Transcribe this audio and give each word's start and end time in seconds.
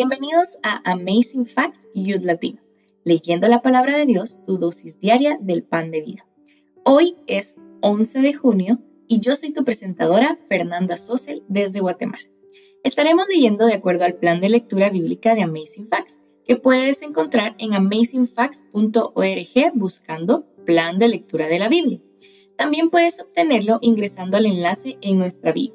Bienvenidos 0.00 0.58
a 0.62 0.80
Amazing 0.92 1.46
Facts 1.46 1.88
Youth 1.92 2.22
Latino, 2.22 2.60
leyendo 3.02 3.48
la 3.48 3.62
palabra 3.62 3.98
de 3.98 4.06
Dios, 4.06 4.38
tu 4.46 4.56
dosis 4.56 5.00
diaria 5.00 5.38
del 5.40 5.64
pan 5.64 5.90
de 5.90 6.02
vida. 6.02 6.24
Hoy 6.84 7.16
es 7.26 7.56
11 7.80 8.20
de 8.20 8.32
junio 8.32 8.78
y 9.08 9.18
yo 9.18 9.34
soy 9.34 9.52
tu 9.52 9.64
presentadora 9.64 10.38
Fernanda 10.48 10.96
Sosel 10.96 11.42
desde 11.48 11.80
Guatemala. 11.80 12.22
Estaremos 12.84 13.26
leyendo 13.26 13.66
de 13.66 13.74
acuerdo 13.74 14.04
al 14.04 14.14
plan 14.14 14.40
de 14.40 14.50
lectura 14.50 14.88
bíblica 14.88 15.34
de 15.34 15.42
Amazing 15.42 15.88
Facts, 15.88 16.20
que 16.46 16.54
puedes 16.54 17.02
encontrar 17.02 17.56
en 17.58 17.74
amazingfacts.org 17.74 19.72
buscando 19.74 20.46
plan 20.64 21.00
de 21.00 21.08
lectura 21.08 21.48
de 21.48 21.58
la 21.58 21.68
Biblia. 21.68 22.00
También 22.56 22.90
puedes 22.90 23.18
obtenerlo 23.20 23.80
ingresando 23.80 24.36
al 24.36 24.46
enlace 24.46 24.96
en 25.00 25.18
nuestra 25.18 25.50
bio. 25.50 25.74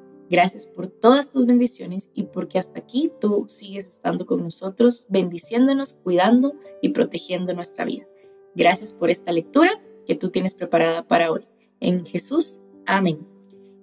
Gracias 0.31 0.65
por 0.65 0.87
todas 0.87 1.29
tus 1.29 1.45
bendiciones 1.45 2.09
y 2.13 2.23
porque 2.23 2.57
hasta 2.57 2.79
aquí 2.79 3.11
tú 3.19 3.47
sigues 3.49 3.85
estando 3.85 4.25
con 4.25 4.41
nosotros, 4.41 5.05
bendiciéndonos, 5.09 5.91
cuidando 5.91 6.53
y 6.81 6.89
protegiendo 6.89 7.53
nuestra 7.53 7.83
vida. 7.83 8.07
Gracias 8.55 8.93
por 8.93 9.09
esta 9.09 9.33
lectura 9.33 9.83
que 10.07 10.15
tú 10.15 10.29
tienes 10.29 10.53
preparada 10.55 11.05
para 11.05 11.33
hoy. 11.33 11.41
En 11.81 12.05
Jesús, 12.05 12.61
amén. 12.85 13.27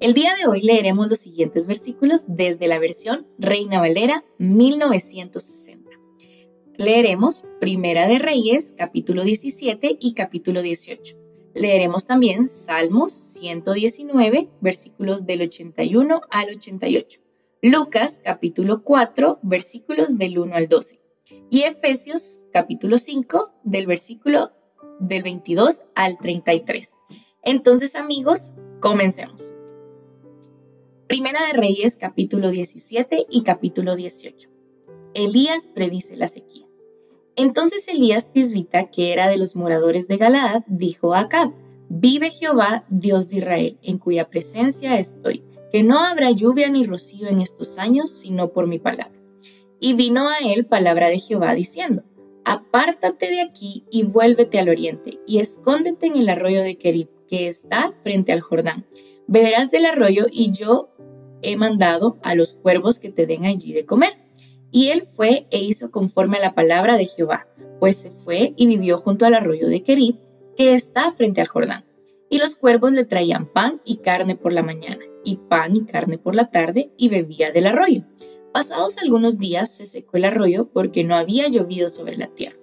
El 0.00 0.14
día 0.14 0.36
de 0.36 0.46
hoy 0.46 0.62
leeremos 0.62 1.10
los 1.10 1.18
siguientes 1.18 1.66
versículos 1.66 2.24
desde 2.26 2.66
la 2.66 2.78
versión 2.78 3.26
Reina 3.38 3.78
Valera 3.78 4.24
1960. 4.38 5.90
Leeremos 6.78 7.44
Primera 7.60 8.08
de 8.08 8.18
Reyes, 8.18 8.72
capítulo 8.74 9.22
17 9.22 9.98
y 10.00 10.14
capítulo 10.14 10.62
18. 10.62 11.27
Leeremos 11.58 12.06
también 12.06 12.46
Salmos 12.46 13.10
119, 13.10 14.48
versículos 14.60 15.26
del 15.26 15.42
81 15.42 16.20
al 16.30 16.50
88. 16.50 17.20
Lucas 17.62 18.20
capítulo 18.22 18.84
4, 18.84 19.40
versículos 19.42 20.16
del 20.16 20.38
1 20.38 20.54
al 20.54 20.68
12. 20.68 21.00
Y 21.50 21.62
Efesios 21.62 22.46
capítulo 22.52 22.96
5, 22.96 23.54
del 23.64 23.88
versículo 23.88 24.52
del 25.00 25.24
22 25.24 25.82
al 25.96 26.16
33. 26.18 26.96
Entonces 27.42 27.96
amigos, 27.96 28.54
comencemos. 28.80 29.52
Primera 31.08 31.44
de 31.44 31.54
Reyes 31.54 31.96
capítulo 31.96 32.50
17 32.50 33.26
y 33.28 33.42
capítulo 33.42 33.96
18. 33.96 34.48
Elías 35.14 35.66
predice 35.74 36.14
la 36.14 36.28
sequía. 36.28 36.67
Entonces 37.38 37.86
Elías 37.86 38.32
Tisbita, 38.32 38.90
que 38.90 39.12
era 39.12 39.28
de 39.28 39.36
los 39.36 39.54
moradores 39.54 40.08
de 40.08 40.16
Galaad, 40.16 40.64
dijo 40.66 41.14
a 41.14 41.20
Acab, 41.20 41.52
Vive 41.88 42.32
Jehová, 42.32 42.84
Dios 42.90 43.28
de 43.28 43.36
Israel, 43.36 43.78
en 43.80 43.98
cuya 43.98 44.28
presencia 44.28 44.98
estoy, 44.98 45.44
que 45.70 45.84
no 45.84 46.00
habrá 46.00 46.32
lluvia 46.32 46.68
ni 46.68 46.82
rocío 46.82 47.28
en 47.28 47.40
estos 47.40 47.78
años, 47.78 48.10
sino 48.10 48.52
por 48.52 48.66
mi 48.66 48.80
palabra. 48.80 49.16
Y 49.78 49.94
vino 49.94 50.28
a 50.28 50.38
él 50.38 50.66
palabra 50.66 51.10
de 51.10 51.20
Jehová 51.20 51.54
diciendo, 51.54 52.02
Apártate 52.44 53.30
de 53.30 53.40
aquí 53.40 53.84
y 53.88 54.02
vuélvete 54.02 54.58
al 54.58 54.68
oriente, 54.68 55.20
y 55.24 55.38
escóndete 55.38 56.08
en 56.08 56.16
el 56.16 56.30
arroyo 56.30 56.62
de 56.62 56.76
Kerit, 56.76 57.08
que 57.28 57.46
está 57.46 57.94
frente 57.98 58.32
al 58.32 58.40
Jordán. 58.40 58.84
Beberás 59.28 59.70
del 59.70 59.86
arroyo, 59.86 60.26
y 60.28 60.50
yo 60.50 60.90
he 61.42 61.56
mandado 61.56 62.18
a 62.24 62.34
los 62.34 62.54
cuervos 62.54 62.98
que 62.98 63.10
te 63.10 63.26
den 63.26 63.46
allí 63.46 63.72
de 63.72 63.86
comer. 63.86 64.27
Y 64.70 64.88
él 64.88 65.02
fue 65.02 65.46
e 65.50 65.58
hizo 65.60 65.90
conforme 65.90 66.38
a 66.38 66.40
la 66.40 66.54
palabra 66.54 66.96
de 66.96 67.06
Jehová, 67.06 67.46
pues 67.80 67.96
se 67.96 68.10
fue 68.10 68.54
y 68.56 68.66
vivió 68.66 68.98
junto 68.98 69.24
al 69.24 69.34
arroyo 69.34 69.68
de 69.68 69.82
Kerit, 69.82 70.18
que 70.56 70.74
está 70.74 71.10
frente 71.10 71.40
al 71.40 71.48
Jordán. 71.48 71.84
Y 72.30 72.38
los 72.38 72.56
cuervos 72.56 72.92
le 72.92 73.04
traían 73.04 73.46
pan 73.46 73.80
y 73.84 73.98
carne 73.98 74.36
por 74.36 74.52
la 74.52 74.62
mañana, 74.62 75.04
y 75.24 75.36
pan 75.36 75.76
y 75.76 75.84
carne 75.84 76.18
por 76.18 76.34
la 76.34 76.50
tarde, 76.50 76.92
y 76.98 77.08
bebía 77.08 77.52
del 77.52 77.66
arroyo. 77.66 78.04
Pasados 78.52 78.98
algunos 78.98 79.38
días 79.38 79.70
se 79.70 79.86
secó 79.86 80.16
el 80.16 80.24
arroyo 80.24 80.68
porque 80.72 81.04
no 81.04 81.14
había 81.14 81.48
llovido 81.48 81.88
sobre 81.88 82.16
la 82.16 82.26
tierra. 82.28 82.58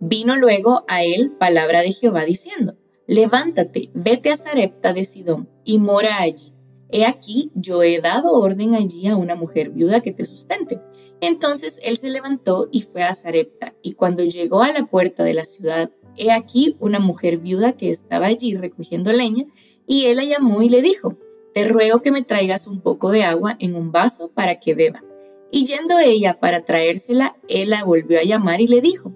Vino 0.00 0.36
luego 0.36 0.84
a 0.88 1.04
él 1.04 1.32
palabra 1.38 1.80
de 1.80 1.92
Jehová 1.92 2.24
diciendo, 2.24 2.76
Levántate, 3.06 3.90
vete 3.94 4.30
a 4.30 4.36
Sarepta 4.36 4.92
de 4.92 5.04
Sidón 5.04 5.48
y 5.64 5.78
mora 5.78 6.18
allí 6.20 6.52
He 6.90 7.04
aquí, 7.04 7.50
yo 7.54 7.82
he 7.82 8.00
dado 8.00 8.32
orden 8.32 8.74
allí 8.74 9.06
a 9.08 9.16
una 9.16 9.34
mujer 9.34 9.70
viuda 9.70 10.00
que 10.00 10.12
te 10.12 10.24
sustente. 10.24 10.80
Entonces 11.20 11.80
él 11.82 11.96
se 11.96 12.10
levantó 12.10 12.68
y 12.70 12.82
fue 12.82 13.02
a 13.02 13.14
Zarepta, 13.14 13.74
y 13.82 13.92
cuando 13.92 14.24
llegó 14.24 14.62
a 14.62 14.72
la 14.72 14.86
puerta 14.86 15.24
de 15.24 15.34
la 15.34 15.44
ciudad, 15.44 15.90
he 16.16 16.30
aquí 16.30 16.76
una 16.80 16.98
mujer 16.98 17.38
viuda 17.38 17.72
que 17.72 17.90
estaba 17.90 18.26
allí 18.26 18.54
recogiendo 18.56 19.12
leña, 19.12 19.44
y 19.86 20.06
él 20.06 20.16
la 20.16 20.24
llamó 20.24 20.62
y 20.62 20.68
le 20.68 20.82
dijo, 20.82 21.16
te 21.54 21.66
ruego 21.66 22.02
que 22.02 22.10
me 22.10 22.22
traigas 22.22 22.66
un 22.66 22.80
poco 22.80 23.10
de 23.10 23.24
agua 23.24 23.56
en 23.58 23.74
un 23.74 23.90
vaso 23.90 24.30
para 24.32 24.60
que 24.60 24.74
beba. 24.74 25.02
Y 25.50 25.64
yendo 25.64 25.98
ella 25.98 26.38
para 26.38 26.64
traérsela, 26.64 27.36
él 27.48 27.70
la 27.70 27.84
volvió 27.84 28.18
a 28.18 28.24
llamar 28.24 28.60
y 28.60 28.68
le 28.68 28.80
dijo, 28.80 29.12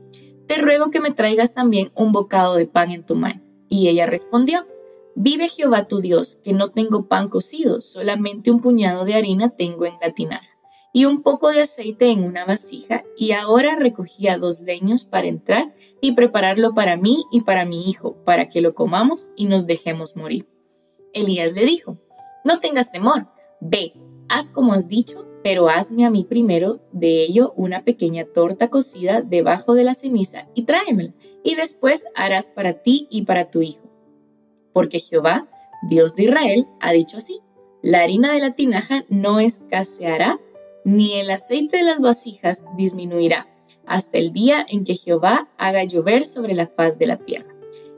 te 0.47 0.59
ruego 0.59 0.91
que 0.91 1.01
me 1.01 1.13
traigas 1.13 1.55
también 1.55 1.93
un 1.95 2.13
bocado 2.13 2.57
de 2.57 2.67
pan 2.67 2.91
en 2.91 3.05
tu 3.05 3.15
mano. 3.15 3.43
Y 3.69 3.89
ella 3.89 4.07
respondió, 4.07 4.67
Vive 5.15 5.49
Jehová 5.49 5.89
tu 5.89 6.01
Dios, 6.01 6.41
que 6.43 6.55
no 6.55 6.71
tengo 6.71 7.07
pan 7.07 7.29
cocido, 7.29 7.83
solamente 7.83 8.51
un 8.51 8.61
puñado 8.61 9.05
de 9.05 9.15
harina 9.15 9.51
tengo 9.51 9.85
en 9.85 9.95
la 10.01 10.13
tinaja, 10.13 10.59
y 10.91 11.05
un 11.05 11.23
poco 11.23 11.51
de 11.51 11.61
aceite 11.61 12.11
en 12.11 12.25
una 12.25 12.47
vasija, 12.47 13.05
y 13.17 13.33
ahora 13.33 13.77
recogía 13.77 14.39
dos 14.39 14.61
leños 14.61 15.05
para 15.05 15.27
entrar 15.27 15.75
y 16.01 16.13
prepararlo 16.13 16.73
para 16.73 16.97
mí 16.97 17.25
y 17.31 17.43
para 17.43 17.67
mi 17.67 17.91
hijo, 17.91 18.17
para 18.25 18.49
que 18.49 18.63
lo 18.63 18.75
comamos 18.75 19.31
y 19.37 19.47
nos 19.47 19.67
dejemos 19.67 20.17
morir. 20.17 20.49
Elías 21.13 21.53
le 21.53 21.67
dijo, 21.67 21.99
no 22.43 22.61
tengas 22.61 22.91
temor, 22.91 23.29
ve, 23.61 23.93
haz 24.31 24.49
como 24.49 24.73
has 24.73 24.89
dicho, 24.89 25.27
pero 25.45 25.69
hazme 25.69 26.07
a 26.07 26.11
mí 26.11 26.25
primero 26.25 26.81
de 26.93 27.23
ello 27.23 27.53
una 27.55 27.85
pequeña 27.85 28.25
torta 28.25 28.71
cocida 28.71 29.21
debajo 29.21 29.75
de 29.75 29.85
la 29.85 29.93
ceniza 29.93 30.49
y 30.55 30.63
tráemela, 30.63 31.13
y 31.45 31.55
después 31.55 32.07
harás 32.15 32.49
para 32.49 32.83
ti 32.83 33.09
y 33.11 33.23
para 33.23 33.51
tu 33.51 33.61
hijo 33.61 33.92
porque 34.73 34.99
Jehová, 34.99 35.49
Dios 35.89 36.15
de 36.15 36.25
Israel, 36.25 36.67
ha 36.81 36.93
dicho 36.93 37.19
así, 37.19 37.41
la 37.83 38.03
harina 38.03 38.33
de 38.33 38.41
la 38.41 38.53
tinaja 38.53 39.05
no 39.09 39.41
escaseará, 39.41 40.41
ni 40.85 41.15
el 41.15 41.31
aceite 41.31 41.79
de 41.79 41.83
las 41.85 42.01
vasijas 42.01 42.65
disminuirá, 42.77 43.49
hasta 43.87 44.19
el 44.19 44.33
día 44.33 44.65
en 44.69 44.85
que 44.85 44.95
Jehová 44.95 45.49
haga 45.59 45.85
llover 45.85 46.25
sobre 46.25 46.55
la 46.55 46.67
faz 46.67 46.99
de 46.99 47.07
la 47.07 47.19
tierra. 47.19 47.55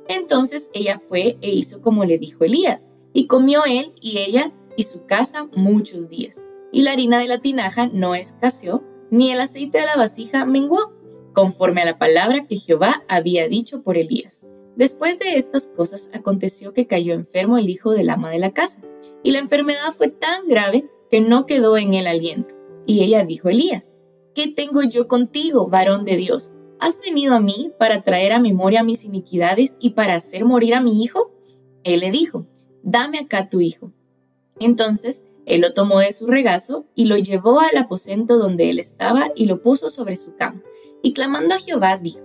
Entonces 0.08 0.70
ella 0.74 0.98
fue 0.98 1.38
e 1.40 1.50
hizo 1.50 1.80
como 1.80 2.04
le 2.04 2.18
dijo 2.18 2.44
Elías, 2.44 2.90
y 3.12 3.26
comió 3.26 3.64
él 3.64 3.92
y 4.00 4.18
ella 4.18 4.52
y 4.76 4.84
su 4.84 5.06
casa 5.06 5.48
muchos 5.54 6.08
días. 6.08 6.42
Y 6.72 6.82
la 6.82 6.92
harina 6.92 7.18
de 7.18 7.28
la 7.28 7.40
tinaja 7.40 7.88
no 7.92 8.14
escaseó, 8.14 8.82
ni 9.10 9.30
el 9.30 9.40
aceite 9.40 9.78
de 9.78 9.86
la 9.86 9.96
vasija 9.96 10.44
menguó, 10.44 10.92
conforme 11.32 11.82
a 11.82 11.84
la 11.84 11.98
palabra 11.98 12.46
que 12.46 12.56
Jehová 12.56 13.04
había 13.08 13.48
dicho 13.48 13.82
por 13.82 13.96
Elías. 13.96 14.42
Después 14.76 15.18
de 15.18 15.36
estas 15.36 15.68
cosas 15.68 16.10
aconteció 16.12 16.72
que 16.72 16.86
cayó 16.86 17.14
enfermo 17.14 17.58
el 17.58 17.70
hijo 17.70 17.92
del 17.92 18.10
ama 18.10 18.30
de 18.30 18.38
la 18.38 18.52
casa, 18.52 18.82
y 19.22 19.30
la 19.30 19.38
enfermedad 19.38 19.92
fue 19.92 20.08
tan 20.08 20.48
grave 20.48 20.88
que 21.10 21.20
no 21.20 21.46
quedó 21.46 21.76
en 21.76 21.94
el 21.94 22.06
aliento. 22.06 22.54
Y 22.86 23.02
ella 23.02 23.24
dijo 23.24 23.48
a 23.48 23.52
Elías, 23.52 23.94
¿qué 24.34 24.52
tengo 24.52 24.82
yo 24.82 25.08
contigo, 25.08 25.68
varón 25.68 26.04
de 26.04 26.16
Dios? 26.16 26.52
¿Has 26.80 27.00
venido 27.00 27.34
a 27.34 27.40
mí 27.40 27.72
para 27.78 28.02
traer 28.02 28.32
a 28.32 28.40
memoria 28.40 28.82
mis 28.82 29.04
iniquidades 29.04 29.76
y 29.80 29.90
para 29.90 30.16
hacer 30.16 30.44
morir 30.44 30.74
a 30.74 30.80
mi 30.80 31.02
hijo? 31.02 31.32
Él 31.84 32.00
le 32.00 32.10
dijo, 32.10 32.46
dame 32.82 33.18
acá 33.18 33.48
tu 33.48 33.60
hijo. 33.60 33.92
Entonces 34.60 35.24
él 35.46 35.60
lo 35.60 35.72
tomó 35.72 36.00
de 36.00 36.12
su 36.12 36.26
regazo 36.26 36.86
y 36.94 37.04
lo 37.04 37.16
llevó 37.16 37.60
al 37.60 37.76
aposento 37.76 38.38
donde 38.38 38.70
él 38.70 38.78
estaba 38.78 39.30
y 39.36 39.46
lo 39.46 39.62
puso 39.62 39.88
sobre 39.88 40.16
su 40.16 40.36
cama. 40.36 40.62
Y 41.02 41.12
clamando 41.12 41.54
a 41.54 41.58
Jehová 41.58 41.98
dijo, 41.98 42.20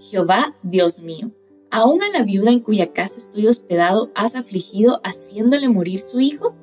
Jehová, 0.00 0.56
Dios 0.62 1.00
mío, 1.00 1.30
¿Aún 1.74 2.02
a 2.02 2.10
la 2.10 2.22
viuda 2.22 2.50
en 2.50 2.60
cuya 2.60 2.92
casa 2.92 3.16
estoy 3.16 3.46
hospedado 3.46 4.12
has 4.14 4.36
afligido 4.36 5.00
haciéndole 5.04 5.70
morir 5.70 6.00
su 6.00 6.20
hijo? 6.20 6.54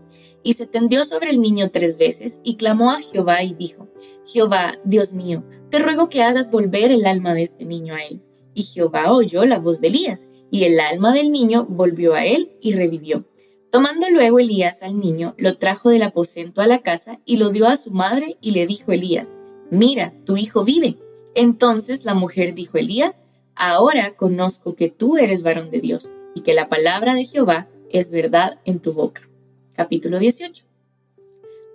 Y 0.44 0.54
se 0.54 0.68
tendió 0.68 1.04
sobre 1.04 1.32
el 1.32 1.42
niño 1.42 1.72
tres 1.72 1.98
veces 1.98 2.40
y 2.44 2.58
clamó 2.58 2.92
a 2.92 3.00
Jehová 3.00 3.44
y 3.44 3.56
dijo, 3.56 3.88
Jehová, 4.24 4.76
Dios 4.86 5.14
mío, 5.14 5.44
te 5.72 5.80
ruego 5.80 6.10
que 6.10 6.22
hagas 6.22 6.52
volver 6.52 6.92
el 6.92 7.08
alma 7.08 7.34
de 7.34 7.42
este 7.42 7.66
niño 7.66 7.96
a 7.96 8.04
él. 8.04 8.22
Y 8.54 8.62
Jehová 8.62 9.12
oyó 9.12 9.46
la 9.46 9.58
voz 9.58 9.82
de 9.82 9.88
Elías, 9.88 10.28
y 10.52 10.66
el 10.66 10.80
alma 10.80 11.12
del 11.12 11.32
niño 11.32 11.66
volvió 11.68 12.14
a 12.14 12.28
él 12.28 12.52
y 12.62 12.74
revivió. 12.74 13.26
Tomando 13.72 14.08
luego 14.12 14.38
Elías 14.38 14.84
al 14.84 15.00
niño, 15.00 15.34
lo 15.40 15.58
trajo 15.58 15.90
del 15.90 16.04
aposento 16.04 16.62
a 16.62 16.68
la 16.68 16.84
casa 16.84 17.20
y 17.26 17.38
lo 17.38 17.50
dio 17.50 17.68
a 17.68 17.78
su 17.78 17.90
madre 17.90 18.38
y 18.42 18.52
le 18.52 18.68
dijo 18.68 18.92
Elías, 18.92 19.36
mira, 19.72 20.14
tu 20.24 20.38
hijo 20.38 20.64
vive. 20.64 20.98
Entonces 21.34 22.06
la 22.06 22.14
mujer 22.14 22.54
dijo 22.54 22.78
Elías, 22.78 23.24
ahora 23.60 24.16
conozco 24.16 24.76
que 24.76 24.90
tú 24.90 25.18
eres 25.18 25.44
varón 25.44 25.70
de 25.70 25.82
Dios 25.82 26.10
y 26.34 26.42
que 26.42 26.54
la 26.54 26.70
palabra 26.70 27.14
de 27.14 27.26
Jehová 27.26 27.68
es 27.92 28.10
verdad 28.10 28.60
en 28.64 28.80
tu 28.80 28.94
boca. 28.94 29.30
Capítulo 29.74 30.18
18. 30.18 30.64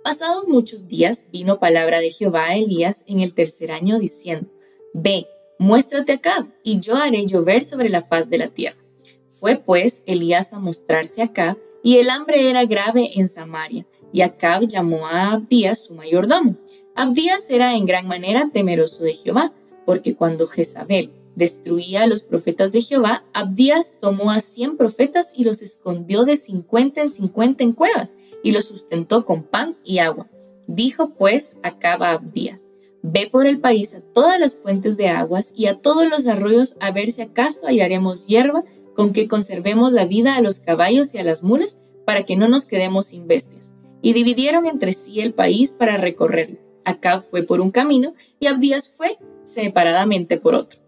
Pasados 0.03 0.47
muchos 0.47 0.87
días 0.87 1.27
vino 1.31 1.59
palabra 1.59 1.99
de 1.99 2.09
Jehová 2.09 2.47
a 2.47 2.55
Elías 2.55 3.03
en 3.07 3.19
el 3.19 3.35
tercer 3.35 3.71
año 3.71 3.99
diciendo, 3.99 4.49
Ve, 4.93 5.27
muéstrate 5.59 6.13
acá, 6.13 6.47
y 6.63 6.79
yo 6.79 6.95
haré 6.95 7.25
llover 7.27 7.61
sobre 7.61 7.89
la 7.89 8.01
faz 8.01 8.29
de 8.29 8.39
la 8.39 8.47
tierra. 8.47 8.79
Fue 9.27 9.57
pues 9.57 10.01
Elías 10.07 10.53
a 10.53 10.59
mostrarse 10.59 11.21
acá, 11.21 11.55
y 11.83 11.97
el 11.97 12.09
hambre 12.09 12.49
era 12.49 12.65
grave 12.65 13.11
en 13.15 13.27
Samaria, 13.27 13.85
y 14.11 14.21
Acab 14.21 14.67
llamó 14.67 15.05
a 15.05 15.33
Abdías 15.33 15.85
su 15.85 15.93
mayordomo. 15.93 16.55
Abdías 16.95 17.47
era 17.51 17.75
en 17.75 17.85
gran 17.85 18.07
manera 18.07 18.49
temeroso 18.51 19.03
de 19.03 19.13
Jehová, 19.13 19.53
porque 19.85 20.15
cuando 20.15 20.47
Jezabel 20.47 21.11
destruía 21.35 22.03
a 22.03 22.07
los 22.07 22.23
profetas 22.23 22.71
de 22.71 22.81
Jehová, 22.81 23.25
Abdías 23.33 23.97
tomó 23.99 24.31
a 24.31 24.39
cien 24.39 24.77
profetas 24.77 25.31
y 25.35 25.43
los 25.43 25.61
escondió 25.61 26.25
de 26.25 26.37
cincuenta 26.37 27.01
en 27.01 27.11
cincuenta 27.11 27.63
en 27.63 27.73
cuevas, 27.73 28.15
y 28.43 28.51
los 28.51 28.65
sustentó 28.65 29.25
con 29.25 29.43
pan 29.43 29.77
y 29.83 29.99
agua. 29.99 30.27
Dijo 30.67 31.13
pues 31.15 31.55
Acab 31.61 32.03
a 32.03 32.11
Abdías, 32.11 32.65
Ve 33.07 33.29
por 33.31 33.45
el 33.45 33.59
país 33.59 33.93
a 33.93 34.01
todas 34.01 34.39
las 34.39 34.55
fuentes 34.55 34.97
de 34.97 35.09
aguas 35.09 35.51
y 35.55 35.67
a 35.67 35.79
todos 35.79 36.09
los 36.09 36.25
arroyos 36.25 36.75
a 36.79 36.89
ver 36.89 37.11
si 37.11 37.21
acaso 37.21 37.67
hallaremos 37.67 38.25
hierba 38.25 38.63
con 38.95 39.13
que 39.13 39.27
conservemos 39.27 39.91
la 39.91 40.05
vida 40.05 40.35
a 40.35 40.41
los 40.41 40.57
caballos 40.57 41.13
y 41.13 41.19
a 41.19 41.23
las 41.23 41.43
mulas 41.43 41.77
para 42.03 42.23
que 42.23 42.35
no 42.35 42.47
nos 42.47 42.65
quedemos 42.65 43.05
sin 43.05 43.27
bestias. 43.27 43.69
Y 44.01 44.13
dividieron 44.13 44.65
entre 44.65 44.93
sí 44.93 45.21
el 45.21 45.35
país 45.35 45.69
para 45.69 45.97
recorrerlo. 45.97 46.57
Acab 46.83 47.21
fue 47.21 47.43
por 47.43 47.61
un 47.61 47.69
camino 47.69 48.15
y 48.39 48.47
Abdías 48.47 48.89
fue 48.89 49.19
separadamente 49.43 50.37
por 50.37 50.55
otro. 50.55 50.84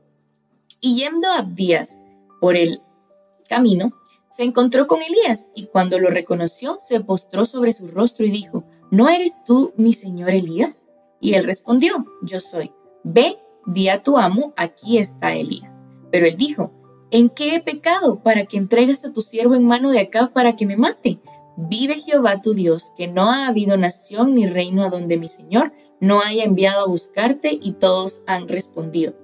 Y 0.80 0.96
yendo 0.96 1.32
Abdías 1.32 1.98
por 2.40 2.56
el 2.56 2.82
camino, 3.50 3.92
se 4.30 4.44
encontró 4.44 4.86
con 4.86 5.02
Elías 5.02 5.50
y 5.56 5.66
cuando 5.66 5.98
lo 5.98 6.10
reconoció 6.10 6.78
se 6.80 7.00
postró 7.00 7.46
sobre 7.46 7.74
su 7.74 7.88
rostro 7.88 8.26
y 8.26 8.30
dijo, 8.30 8.64
¿no 8.92 9.10
eres 9.10 9.44
tú 9.46 9.74
mi 9.78 9.94
señor 9.94 10.30
Elías? 10.30 10.86
Y 11.20 11.34
él 11.34 11.46
respondió, 11.46 12.06
yo 12.22 12.40
soy. 12.40 12.72
Ve, 13.04 13.38
di 13.66 13.90
a 13.90 14.04
tu 14.04 14.18
amo, 14.18 14.54
aquí 14.56 15.00
está 15.00 15.34
Elías. 15.34 15.82
Pero 16.12 16.28
él 16.28 16.38
dijo, 16.38 16.72
¿en 17.10 17.30
qué 17.30 17.56
he 17.56 17.64
pecado 17.64 18.22
para 18.22 18.46
que 18.46 18.58
entregues 18.58 19.04
a 19.06 19.12
tu 19.12 19.22
siervo 19.22 19.56
en 19.56 19.66
mano 19.66 19.90
de 19.90 20.02
acá 20.02 20.32
para 20.32 20.56
que 20.56 20.68
me 20.68 20.78
mate? 20.78 21.20
Vive 21.58 21.96
Jehová 21.96 22.40
tu 22.42 22.54
Dios, 22.54 22.94
que 22.96 23.08
no 23.08 23.32
ha 23.32 23.48
habido 23.48 23.78
nación 23.78 24.36
ni 24.36 24.46
reino 24.46 24.84
a 24.84 24.90
donde 24.90 25.18
mi 25.18 25.28
Señor 25.28 25.74
no 26.00 26.22
haya 26.22 26.44
enviado 26.44 26.82
a 26.82 26.88
buscarte 26.88 27.58
y 27.60 27.72
todos 27.72 28.22
han 28.28 28.48
respondido. 28.48 29.16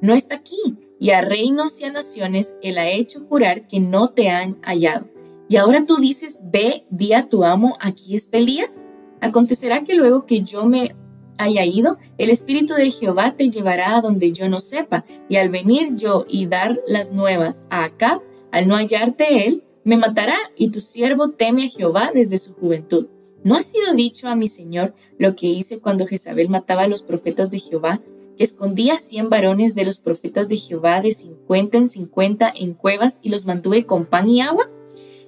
No 0.00 0.14
está 0.14 0.36
aquí, 0.36 0.76
y 0.98 1.10
a 1.10 1.20
reinos 1.20 1.80
y 1.80 1.84
a 1.84 1.92
naciones 1.92 2.56
él 2.62 2.78
ha 2.78 2.90
hecho 2.90 3.26
jurar 3.28 3.66
que 3.66 3.80
no 3.80 4.10
te 4.10 4.30
han 4.30 4.60
hallado. 4.62 5.08
Y 5.48 5.56
ahora 5.56 5.84
tú 5.84 5.96
dices, 5.96 6.40
ve, 6.44 6.86
di 6.90 7.12
a 7.12 7.28
tu 7.28 7.44
amo, 7.44 7.76
aquí 7.80 8.14
está 8.14 8.38
Elías. 8.38 8.84
Acontecerá 9.20 9.84
que 9.84 9.94
luego 9.94 10.26
que 10.26 10.42
yo 10.42 10.64
me 10.64 10.94
haya 11.38 11.64
ido, 11.64 11.98
el 12.18 12.30
Espíritu 12.30 12.74
de 12.74 12.90
Jehová 12.90 13.34
te 13.36 13.50
llevará 13.50 13.96
a 13.96 14.00
donde 14.00 14.32
yo 14.32 14.48
no 14.48 14.60
sepa, 14.60 15.04
y 15.28 15.36
al 15.36 15.48
venir 15.48 15.96
yo 15.96 16.24
y 16.28 16.46
dar 16.46 16.80
las 16.86 17.12
nuevas 17.12 17.64
a 17.68 17.84
Acab, 17.84 18.22
al 18.50 18.68
no 18.68 18.76
hallarte 18.76 19.46
él, 19.46 19.64
me 19.84 19.96
matará, 19.96 20.36
y 20.56 20.70
tu 20.70 20.80
siervo 20.80 21.30
teme 21.30 21.64
a 21.64 21.68
Jehová 21.68 22.12
desde 22.14 22.38
su 22.38 22.54
juventud. 22.54 23.08
¿No 23.44 23.56
ha 23.56 23.62
sido 23.62 23.92
dicho 23.94 24.28
a 24.28 24.36
mi 24.36 24.46
Señor 24.46 24.94
lo 25.18 25.34
que 25.34 25.48
hice 25.48 25.80
cuando 25.80 26.06
Jezabel 26.06 26.48
mataba 26.48 26.82
a 26.82 26.88
los 26.88 27.02
profetas 27.02 27.50
de 27.50 27.58
Jehová, 27.58 28.00
que 28.36 28.44
escondía 28.44 28.98
cien 28.98 29.28
varones 29.28 29.74
de 29.74 29.84
los 29.84 29.98
profetas 29.98 30.48
de 30.48 30.56
Jehová 30.56 31.00
de 31.00 31.12
cincuenta 31.12 31.78
en 31.78 31.90
cincuenta 31.90 32.52
en 32.54 32.74
cuevas 32.74 33.18
y 33.22 33.28
los 33.28 33.46
mantuve 33.46 33.86
con 33.86 34.06
pan 34.06 34.28
y 34.28 34.40
agua? 34.40 34.70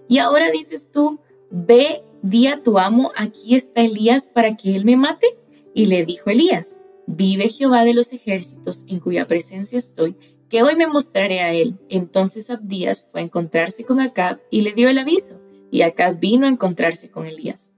Y 0.08 0.18
ahora 0.18 0.50
dices 0.50 0.90
tú, 0.90 1.18
ve, 1.50 2.02
di 2.22 2.46
a 2.46 2.62
tu 2.62 2.78
amo, 2.78 3.12
aquí 3.16 3.54
está 3.54 3.82
Elías 3.82 4.28
para 4.28 4.56
que 4.56 4.74
él 4.74 4.84
me 4.84 4.96
mate. 4.96 5.26
Y 5.74 5.86
le 5.86 6.04
dijo 6.04 6.30
Elías, 6.30 6.76
vive 7.06 7.48
Jehová 7.48 7.84
de 7.84 7.94
los 7.94 8.12
ejércitos 8.12 8.84
en 8.86 9.00
cuya 9.00 9.26
presencia 9.26 9.78
estoy, 9.78 10.16
que 10.48 10.62
hoy 10.62 10.76
me 10.76 10.86
mostraré 10.86 11.40
a 11.40 11.52
él. 11.52 11.78
Entonces 11.88 12.50
Abdías 12.50 13.10
fue 13.10 13.20
a 13.20 13.24
encontrarse 13.24 13.84
con 13.84 14.00
Acab 14.00 14.40
y 14.50 14.60
le 14.60 14.72
dio 14.72 14.88
el 14.88 14.98
aviso, 14.98 15.40
y 15.70 15.82
Acab 15.82 16.20
vino 16.20 16.46
a 16.46 16.50
encontrarse 16.50 17.10
con 17.10 17.26
Elías. 17.26 17.70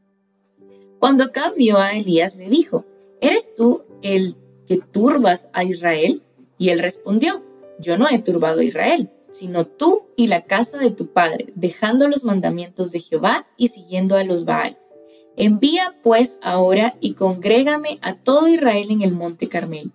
Cuando 0.99 1.25
Acab 1.25 1.55
vio 1.56 1.79
a 1.79 1.94
Elías, 1.94 2.37
le 2.37 2.49
dijo, 2.49 2.84
¿eres 3.20 3.55
tú 3.55 3.82
el 4.02 4.37
que 4.67 4.79
turbas 4.79 5.49
a 5.53 5.65
Israel? 5.65 6.23
Y 6.59 6.71
él 6.71 6.79
respondió, 6.79 7.45
yo 7.79 7.99
no 7.99 8.09
he 8.09 8.19
turbado 8.19 8.61
a 8.61 8.65
Israel, 8.65 9.11
sino 9.31 9.67
tú 9.67 10.07
y 10.17 10.29
la 10.29 10.45
casa 10.45 10.79
de 10.79 10.91
tu 10.91 11.09
padre, 11.09 11.53
dejando 11.55 12.09
los 12.09 12.25
mandamientos 12.25 12.91
de 12.91 13.01
Jehová 13.01 13.47
y 13.57 13.69
siguiendo 13.69 14.17
a 14.17 14.25
los 14.25 14.45
Baales. 14.45 14.95
Envía 15.37 15.95
pues 16.03 16.39
ahora 16.41 16.97
y 17.01 17.13
congrégame 17.13 17.99
a 18.01 18.15
todo 18.15 18.49
Israel 18.49 18.91
en 18.91 19.03
el 19.03 19.13
monte 19.13 19.49
Carmelo, 19.49 19.91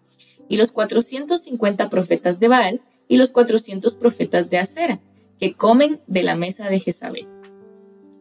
y 0.47 0.57
los 0.57 0.71
450 0.71 1.89
profetas 1.89 2.39
de 2.39 2.47
Baal 2.47 2.81
y 3.07 3.17
los 3.17 3.31
400 3.31 3.95
profetas 3.95 4.49
de 4.49 4.59
Acera, 4.59 4.99
que 5.39 5.53
comen 5.53 5.99
de 6.05 6.21
la 6.21 6.35
mesa 6.35 6.69
de 6.69 6.79
Jezabel. 6.79 7.27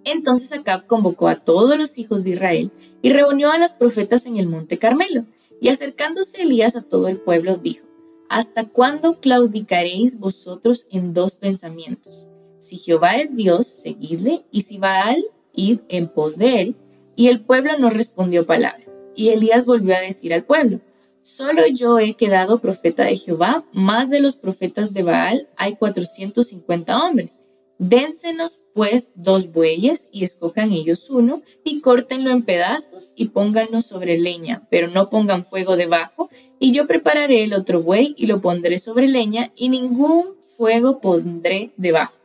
Entonces 0.04 0.50
Acab 0.52 0.86
convocó 0.86 1.28
a 1.28 1.36
todos 1.36 1.76
los 1.76 1.98
hijos 1.98 2.24
de 2.24 2.30
Israel 2.30 2.72
y 3.02 3.10
reunió 3.10 3.52
a 3.52 3.58
los 3.58 3.72
profetas 3.72 4.24
en 4.24 4.38
el 4.38 4.48
monte 4.48 4.78
Carmelo, 4.78 5.26
y 5.60 5.68
acercándose 5.68 6.42
Elías 6.42 6.76
a 6.76 6.82
todo 6.82 7.08
el 7.08 7.18
pueblo 7.18 7.56
dijo, 7.56 7.86
¿Hasta 8.28 8.68
cuándo 8.68 9.20
claudicaréis 9.20 10.18
vosotros 10.18 10.86
en 10.90 11.12
dos 11.12 11.34
pensamientos? 11.34 12.28
Si 12.58 12.76
Jehová 12.76 13.16
es 13.16 13.34
Dios, 13.34 13.66
seguidle, 13.66 14.44
y 14.52 14.62
si 14.62 14.78
Baal, 14.78 15.24
id 15.52 15.80
en 15.88 16.08
pos 16.08 16.36
de 16.36 16.60
él, 16.60 16.76
y 17.16 17.28
el 17.28 17.40
pueblo 17.40 17.72
no 17.78 17.90
respondió 17.90 18.46
palabra. 18.46 18.84
Y 19.16 19.30
Elías 19.30 19.66
volvió 19.66 19.96
a 19.96 20.00
decir 20.00 20.32
al 20.32 20.44
pueblo, 20.44 20.80
Solo 21.22 21.66
yo 21.66 21.98
he 21.98 22.14
quedado 22.14 22.60
profeta 22.60 23.04
de 23.04 23.16
Jehová, 23.16 23.64
más 23.72 24.08
de 24.08 24.20
los 24.20 24.36
profetas 24.36 24.94
de 24.94 25.02
Baal 25.02 25.48
hay 25.56 25.76
450 25.76 27.04
hombres. 27.04 27.36
Dénsenos 27.82 28.60
pues 28.74 29.10
dos 29.14 29.52
bueyes 29.52 30.10
y 30.12 30.24
escojan 30.24 30.70
ellos 30.72 31.08
uno 31.08 31.40
y 31.64 31.80
córtenlo 31.80 32.28
en 32.28 32.42
pedazos 32.42 33.14
y 33.16 33.28
pónganlo 33.28 33.80
sobre 33.80 34.18
leña, 34.18 34.68
pero 34.70 34.88
no 34.88 35.08
pongan 35.08 35.46
fuego 35.46 35.78
debajo, 35.78 36.28
y 36.58 36.72
yo 36.72 36.86
prepararé 36.86 37.42
el 37.42 37.54
otro 37.54 37.80
buey 37.80 38.14
y 38.18 38.26
lo 38.26 38.42
pondré 38.42 38.78
sobre 38.78 39.08
leña 39.08 39.50
y 39.56 39.70
ningún 39.70 40.36
fuego 40.42 41.00
pondré 41.00 41.72
debajo. 41.78 42.18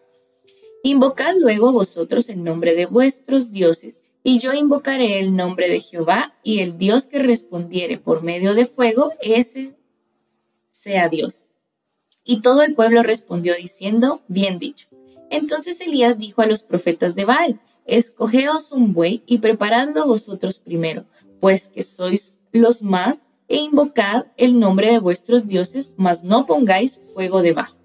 Invocad 0.83 1.33
luego 1.39 1.71
vosotros 1.71 2.27
el 2.27 2.43
nombre 2.43 2.75
de 2.75 2.87
vuestros 2.87 3.53
dioses 3.53 4.01
y 4.23 4.39
yo 4.39 4.53
invocaré 4.53 5.21
el 5.21 5.37
nombre 5.37 5.69
de 5.69 5.79
Jehová, 5.79 6.35
y 6.43 6.59
el 6.59 6.77
Dios 6.77 7.07
que 7.07 7.19
respondiere 7.19 7.97
por 7.97 8.23
medio 8.23 8.55
de 8.55 8.65
fuego, 8.65 9.13
ese 9.21 9.75
sea 10.69 11.07
Dios. 11.07 11.47
Y 12.25 12.41
todo 12.41 12.61
el 12.63 12.75
pueblo 12.75 13.03
respondió 13.03 13.55
diciendo, 13.55 14.21
bien 14.27 14.59
dicho. 14.59 14.87
Entonces 15.29 15.79
Elías 15.81 16.17
dijo 16.17 16.41
a 16.41 16.47
los 16.47 16.63
profetas 16.63 17.15
de 17.15 17.25
Baal, 17.25 17.59
escogeos 17.85 18.71
un 18.71 18.93
buey 18.93 19.23
y 19.25 19.39
preparadlo 19.39 20.07
vosotros 20.07 20.59
primero, 20.59 21.05
pues 21.39 21.67
que 21.67 21.83
sois 21.83 22.39
los 22.51 22.81
más, 22.81 23.27
e 23.47 23.57
invocad 23.57 24.25
el 24.37 24.59
nombre 24.59 24.91
de 24.91 24.99
vuestros 24.99 25.47
dioses, 25.47 25.93
mas 25.97 26.23
no 26.23 26.45
pongáis 26.47 27.13
fuego 27.13 27.41
debajo. 27.41 27.77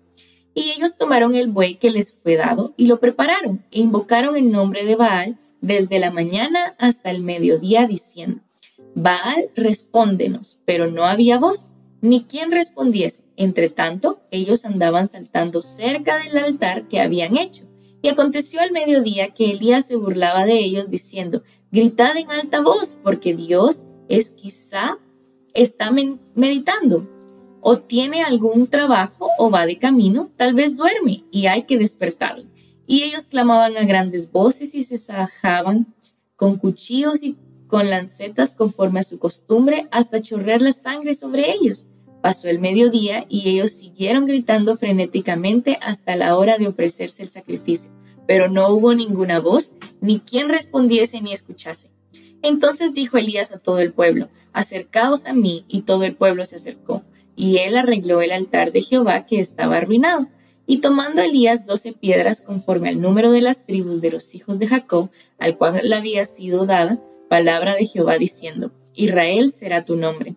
Y 0.54 0.70
ellos 0.70 0.96
tomaron 0.96 1.34
el 1.34 1.48
buey 1.48 1.76
que 1.76 1.90
les 1.90 2.12
fue 2.12 2.36
dado 2.36 2.74
y 2.76 2.86
lo 2.86 2.98
prepararon, 2.98 3.64
e 3.70 3.80
invocaron 3.80 4.36
el 4.36 4.50
nombre 4.50 4.84
de 4.84 4.96
Baal, 4.96 5.38
desde 5.60 5.98
la 5.98 6.10
mañana 6.10 6.74
hasta 6.78 7.10
el 7.10 7.22
mediodía 7.22 7.86
diciendo, 7.86 8.40
Baal, 8.94 9.50
respóndenos, 9.54 10.60
pero 10.64 10.90
no 10.90 11.04
había 11.04 11.38
voz, 11.38 11.70
ni 12.00 12.24
quien 12.24 12.50
respondiese. 12.50 13.24
Entre 13.36 13.68
tanto, 13.68 14.20
ellos 14.30 14.64
andaban 14.64 15.08
saltando 15.08 15.62
cerca 15.62 16.18
del 16.18 16.38
altar 16.38 16.88
que 16.88 17.00
habían 17.00 17.36
hecho. 17.36 17.64
Y 18.02 18.08
aconteció 18.08 18.60
al 18.60 18.72
mediodía 18.72 19.34
que 19.34 19.50
Elías 19.50 19.86
se 19.86 19.96
burlaba 19.96 20.46
de 20.46 20.58
ellos 20.58 20.88
diciendo, 20.88 21.42
gritad 21.70 22.16
en 22.16 22.30
alta 22.30 22.60
voz, 22.60 22.98
porque 23.02 23.34
Dios 23.34 23.84
es 24.08 24.30
quizá 24.30 24.98
está 25.52 25.90
meditando, 26.34 27.08
o 27.60 27.78
tiene 27.78 28.22
algún 28.22 28.68
trabajo, 28.68 29.28
o 29.38 29.50
va 29.50 29.66
de 29.66 29.78
camino, 29.78 30.30
tal 30.36 30.54
vez 30.54 30.76
duerme, 30.76 31.24
y 31.30 31.46
hay 31.46 31.64
que 31.64 31.78
despertarlo. 31.78 32.46
Y 32.86 33.02
ellos 33.02 33.26
clamaban 33.26 33.76
a 33.76 33.84
grandes 33.84 34.30
voces 34.32 34.74
y 34.74 34.82
se 34.82 34.96
sajaban 34.96 35.94
con 36.36 36.56
cuchillos 36.56 37.22
y 37.22 37.36
con 37.68 37.88
lancetas 37.88 38.54
conforme 38.54 39.00
a 39.00 39.04
su 39.04 39.18
costumbre 39.18 39.86
hasta 39.92 40.20
chorrear 40.20 40.60
la 40.60 40.72
sangre 40.72 41.14
sobre 41.14 41.52
ellos. 41.52 41.86
Pasó 42.22 42.48
el 42.48 42.58
mediodía 42.58 43.24
y 43.28 43.48
ellos 43.48 43.72
siguieron 43.72 44.26
gritando 44.26 44.76
frenéticamente 44.76 45.78
hasta 45.80 46.16
la 46.16 46.36
hora 46.36 46.58
de 46.58 46.68
ofrecerse 46.68 47.22
el 47.22 47.28
sacrificio, 47.28 47.90
pero 48.26 48.48
no 48.48 48.68
hubo 48.68 48.94
ninguna 48.94 49.40
voz, 49.40 49.74
ni 50.00 50.20
quien 50.20 50.48
respondiese 50.48 51.20
ni 51.20 51.32
escuchase. 51.32 51.90
Entonces 52.42 52.94
dijo 52.94 53.18
Elías 53.18 53.52
a 53.52 53.58
todo 53.58 53.80
el 53.80 53.92
pueblo, 53.92 54.28
acercaos 54.52 55.26
a 55.26 55.32
mí, 55.32 55.64
y 55.68 55.82
todo 55.82 56.04
el 56.04 56.14
pueblo 56.14 56.44
se 56.44 56.56
acercó. 56.56 57.02
Y 57.36 57.58
él 57.58 57.76
arregló 57.76 58.20
el 58.20 58.32
altar 58.32 58.72
de 58.72 58.82
Jehová 58.82 59.24
que 59.24 59.40
estaba 59.40 59.78
arruinado. 59.78 60.28
Y 60.66 60.78
tomando 60.78 61.22
Elías 61.22 61.66
doce 61.66 61.92
piedras 61.92 62.42
conforme 62.42 62.88
al 62.88 63.00
número 63.00 63.32
de 63.32 63.40
las 63.40 63.66
tribus 63.66 64.00
de 64.00 64.10
los 64.10 64.34
hijos 64.34 64.58
de 64.58 64.66
Jacob, 64.66 65.10
al 65.38 65.56
cual 65.56 65.80
le 65.82 65.94
había 65.94 66.24
sido 66.26 66.66
dada 66.66 67.02
palabra 67.28 67.74
de 67.74 67.86
Jehová 67.86 68.18
diciendo, 68.18 68.72
Israel 68.94 69.50
será 69.50 69.84
tu 69.84 69.96
nombre. 69.96 70.36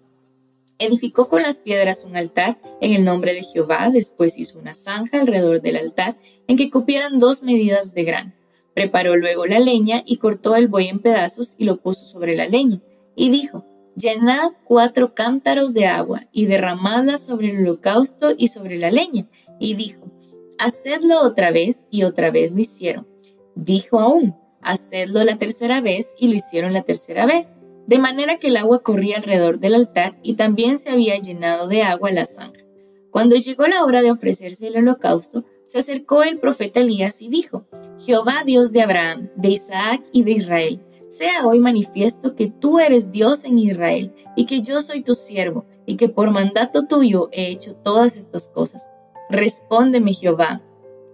Edificó 0.83 1.29
con 1.29 1.43
las 1.43 1.59
piedras 1.59 2.03
un 2.03 2.17
altar 2.17 2.59
en 2.81 2.91
el 2.91 3.05
nombre 3.05 3.33
de 3.33 3.41
Jehová, 3.41 3.89
después 3.89 4.37
hizo 4.37 4.59
una 4.59 4.73
zanja 4.73 5.21
alrededor 5.21 5.61
del 5.61 5.77
altar 5.77 6.17
en 6.45 6.57
que 6.57 6.69
cupieran 6.69 7.19
dos 7.19 7.41
medidas 7.41 7.93
de 7.93 8.03
grano. 8.03 8.33
Preparó 8.73 9.15
luego 9.15 9.45
la 9.45 9.59
leña 9.59 10.03
y 10.05 10.17
cortó 10.17 10.57
el 10.57 10.67
buey 10.67 10.89
en 10.89 10.99
pedazos 10.99 11.55
y 11.57 11.63
lo 11.63 11.79
puso 11.79 12.03
sobre 12.03 12.35
la 12.35 12.49
leña. 12.49 12.81
Y 13.15 13.29
dijo, 13.29 13.65
llenad 13.95 14.51
cuatro 14.65 15.15
cántaros 15.15 15.73
de 15.73 15.85
agua 15.85 16.27
y 16.33 16.47
derramadla 16.47 17.17
sobre 17.17 17.51
el 17.51 17.59
holocausto 17.59 18.33
y 18.37 18.49
sobre 18.49 18.77
la 18.77 18.91
leña. 18.91 19.29
Y 19.61 19.75
dijo, 19.75 20.11
hacedlo 20.59 21.21
otra 21.21 21.51
vez 21.51 21.85
y 21.91 22.03
otra 22.03 22.29
vez 22.29 22.51
lo 22.51 22.59
hicieron. 22.59 23.07
Dijo 23.55 24.01
aún, 24.01 24.35
hacedlo 24.59 25.23
la 25.23 25.37
tercera 25.37 25.79
vez 25.79 26.13
y 26.19 26.27
lo 26.27 26.35
hicieron 26.35 26.73
la 26.73 26.81
tercera 26.81 27.25
vez 27.25 27.55
de 27.87 27.99
manera 27.99 28.37
que 28.37 28.47
el 28.47 28.57
agua 28.57 28.79
corría 28.79 29.17
alrededor 29.17 29.59
del 29.59 29.75
altar 29.75 30.17
y 30.23 30.35
también 30.35 30.77
se 30.77 30.89
había 30.89 31.17
llenado 31.19 31.67
de 31.67 31.83
agua 31.83 32.11
la 32.11 32.25
zanja. 32.25 32.63
Cuando 33.11 33.35
llegó 33.35 33.67
la 33.67 33.83
hora 33.83 34.01
de 34.01 34.11
ofrecerse 34.11 34.67
el 34.67 34.77
holocausto, 34.77 35.45
se 35.65 35.79
acercó 35.79 36.23
el 36.23 36.39
profeta 36.39 36.79
Elías 36.79 37.21
y 37.21 37.29
dijo, 37.29 37.65
Jehová 37.99 38.43
Dios 38.45 38.71
de 38.71 38.81
Abraham, 38.81 39.29
de 39.35 39.49
Isaac 39.49 40.03
y 40.11 40.23
de 40.23 40.31
Israel, 40.31 40.81
sea 41.09 41.45
hoy 41.45 41.59
manifiesto 41.59 42.35
que 42.35 42.47
tú 42.47 42.79
eres 42.79 43.11
Dios 43.11 43.43
en 43.43 43.59
Israel 43.59 44.13
y 44.35 44.45
que 44.45 44.61
yo 44.61 44.81
soy 44.81 45.03
tu 45.03 45.13
siervo 45.13 45.65
y 45.85 45.95
que 45.95 46.09
por 46.09 46.31
mandato 46.31 46.87
tuyo 46.87 47.29
he 47.31 47.47
hecho 47.47 47.75
todas 47.75 48.17
estas 48.17 48.47
cosas. 48.47 48.89
Respóndeme 49.29 50.13
Jehová, 50.13 50.63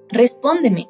respóndeme, 0.07 0.89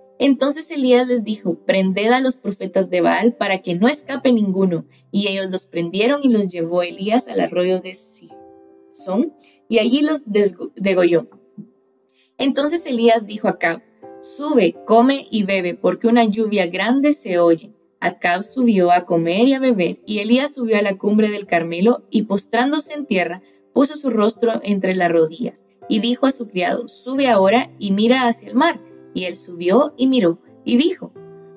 Entonces 0.23 0.69
Elías 0.69 1.07
les 1.07 1.23
dijo, 1.23 1.55
prended 1.65 2.11
a 2.11 2.19
los 2.19 2.35
profetas 2.35 2.91
de 2.91 3.01
Baal 3.01 3.33
para 3.33 3.63
que 3.63 3.73
no 3.73 3.87
escape 3.87 4.31
ninguno. 4.31 4.85
Y 5.09 5.27
ellos 5.27 5.49
los 5.49 5.65
prendieron 5.65 6.21
y 6.23 6.29
los 6.29 6.47
llevó 6.47 6.83
Elías 6.83 7.27
al 7.27 7.39
arroyo 7.39 7.81
de 7.81 7.95
Sison 7.95 9.33
y 9.67 9.79
allí 9.79 10.01
los 10.01 10.21
degolló. 10.75 11.27
Entonces 12.37 12.85
Elías 12.85 13.25
dijo 13.25 13.47
a 13.47 13.51
Acab, 13.51 13.81
sube, 14.21 14.75
come 14.85 15.25
y 15.31 15.41
bebe, 15.41 15.73
porque 15.73 16.07
una 16.07 16.23
lluvia 16.25 16.67
grande 16.67 17.13
se 17.13 17.39
oye. 17.39 17.71
Acab 17.99 18.43
subió 18.43 18.91
a 18.91 19.05
comer 19.07 19.47
y 19.47 19.55
a 19.55 19.59
beber, 19.59 20.01
y 20.05 20.19
Elías 20.19 20.53
subió 20.53 20.77
a 20.77 20.83
la 20.83 20.97
cumbre 20.97 21.31
del 21.31 21.47
Carmelo 21.47 22.03
y 22.11 22.23
postrándose 22.23 22.93
en 22.93 23.07
tierra, 23.07 23.41
puso 23.73 23.95
su 23.95 24.11
rostro 24.11 24.61
entre 24.63 24.93
las 24.93 25.11
rodillas, 25.11 25.65
y 25.89 25.97
dijo 25.97 26.27
a 26.27 26.31
su 26.31 26.47
criado, 26.47 26.87
sube 26.87 27.27
ahora 27.27 27.71
y 27.79 27.89
mira 27.89 28.27
hacia 28.27 28.49
el 28.49 28.55
mar. 28.55 28.79
Y 29.13 29.25
él 29.25 29.35
subió 29.35 29.93
y 29.97 30.07
miró 30.07 30.39
y 30.63 30.77
dijo, 30.77 31.11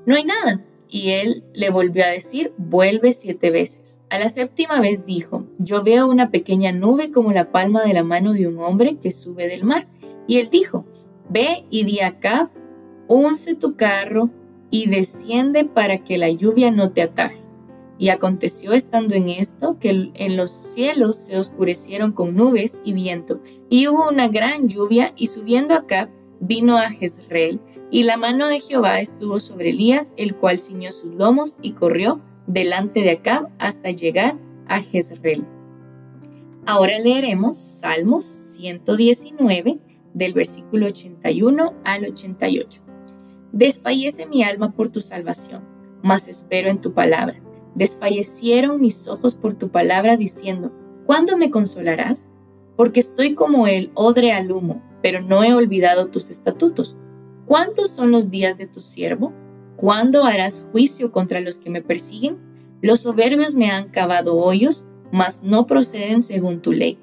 no 0.07 0.15
hay 0.15 0.25
nada. 0.25 0.65
Y 0.89 1.11
él 1.11 1.45
le 1.53 1.71
volvió 1.71 2.05
a 2.05 2.09
decir, 2.09 2.53
vuelve 2.57 3.13
siete 3.13 3.51
veces. 3.51 4.01
A 4.11 4.19
la 4.19 4.29
séptima 4.29 4.81
vez 4.81 5.05
dijo, 5.05 5.47
yo 5.59 5.83
veo 5.83 6.09
una 6.09 6.31
pequeña 6.31 6.73
nube 6.73 7.11
como 7.11 7.33
la 7.33 7.51
palma 7.51 7.83
de 7.83 7.95
la 7.95 8.05
mano 8.05 8.33
de 8.33 8.47
un 8.47 8.61
hombre 8.61 8.99
que 8.99 9.11
sube 9.11 9.49
del 9.49 9.65
mar. 9.65 9.89
Y 10.29 10.39
él 10.39 10.51
dijo, 10.51 10.87
ve 11.29 11.65
y 11.71 11.85
di 11.85 12.01
acá, 12.01 12.53
unce 13.09 13.55
tu 13.55 13.77
carro 13.77 14.31
y 14.71 14.89
desciende 14.89 15.65
para 15.65 16.05
que 16.05 16.19
la 16.19 16.31
lluvia 16.31 16.71
no 16.71 16.93
te 16.93 17.03
ataje. 17.03 17.41
Y 17.99 18.09
aconteció 18.09 18.73
estando 18.73 19.15
en 19.15 19.29
esto 19.29 19.79
que 19.79 20.11
en 20.15 20.37
los 20.37 20.51
cielos 20.51 21.17
se 21.17 21.39
oscurecieron 21.39 22.13
con 22.13 22.35
nubes 22.35 22.81
y 22.85 22.93
viento, 22.93 23.41
y 23.71 23.87
hubo 23.87 24.09
una 24.09 24.29
gran 24.29 24.69
lluvia, 24.69 25.13
y 25.17 25.29
subiendo 25.29 25.75
acá 25.75 26.11
vino 26.47 26.79
a 26.79 26.91
Jezreel, 26.91 27.61
y 27.91 28.03
la 28.03 28.17
mano 28.17 28.49
de 28.49 28.61
Jehová 28.61 29.01
estuvo 29.01 29.39
sobre 29.39 29.71
Elías, 29.71 30.13
el 30.17 30.35
cual 30.35 30.59
ciñó 30.59 30.91
sus 30.93 31.15
lomos 31.15 31.59
y 31.63 31.73
corrió 31.73 32.21
delante 32.47 33.03
de 33.03 33.13
Acab 33.13 33.49
hasta 33.59 33.91
llegar 33.91 34.37
a 34.67 34.81
Jezreel. 34.81 35.45
Ahora 36.67 36.99
leeremos 36.99 37.57
Salmos 37.57 38.25
119 38.25 39.79
del 40.15 40.33
versículo 40.33 40.87
81 40.87 41.75
al 41.85 42.05
88. 42.05 42.83
Desfallece 43.53 44.27
mi 44.27 44.43
alma 44.43 44.73
por 44.73 44.89
tu 44.89 45.01
salvación, 45.01 45.63
mas 46.03 46.27
espero 46.29 46.71
en 46.71 46.81
tu 46.81 46.95
palabra. 46.95 47.41
Desfallecieron 47.75 48.81
mis 48.81 49.09
ojos 49.09 49.35
por 49.35 49.55
tu 49.55 49.69
palabra 49.69 50.17
diciendo, 50.17 50.73
¿cuándo 51.07 51.37
me 51.37 51.51
consolarás? 51.51 52.29
Porque 52.77 53.01
estoy 53.01 53.35
como 53.35 53.67
el 53.67 53.91
odre 53.95 54.33
al 54.33 54.51
humo 54.51 54.83
pero 55.05 55.21
no 55.21 55.45
he 55.45 55.53
olvidado 55.53 56.07
tus 56.07 56.31
estatutos. 56.31 56.97
¿Cuántos 57.45 57.91
son 57.91 58.11
los 58.11 58.31
días 58.31 58.57
de 58.57 58.67
tu 58.67 58.81
siervo? 58.81 59.35
¿Cuándo 59.77 60.25
harás 60.25 60.67
juicio 60.73 61.13
contra 61.13 61.43
los 61.43 61.59
que 61.59 61.69
me 61.69 61.83
persiguen? 61.83 62.39
Los 62.81 63.01
soberbios 63.01 63.55
me 63.55 63.71
han 63.71 63.91
cavado 63.91 64.35
hoyos, 64.35 64.87
mas 65.13 65.43
no 65.43 65.67
proceden 65.67 66.23
según 66.23 66.63
tu 66.63 66.73
ley. 66.73 66.99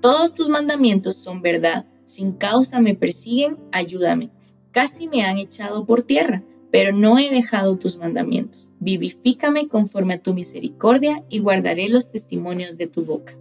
Todos 0.00 0.34
tus 0.34 0.48
mandamientos 0.48 1.16
son 1.16 1.42
verdad. 1.42 1.84
Sin 2.04 2.30
causa 2.30 2.78
me 2.78 2.94
persiguen, 2.94 3.58
ayúdame. 3.72 4.30
Casi 4.70 5.08
me 5.08 5.24
han 5.24 5.38
echado 5.38 5.84
por 5.84 6.04
tierra, 6.04 6.44
pero 6.70 6.92
no 6.92 7.18
he 7.18 7.28
dejado 7.28 7.76
tus 7.76 7.96
mandamientos. 7.96 8.70
Vivifícame 8.78 9.66
conforme 9.66 10.14
a 10.14 10.22
tu 10.22 10.32
misericordia 10.32 11.24
y 11.28 11.40
guardaré 11.40 11.88
los 11.88 12.12
testimonios 12.12 12.76
de 12.76 12.86
tu 12.86 13.04
boca. 13.04 13.36